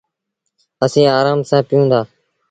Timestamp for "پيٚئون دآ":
1.67-2.01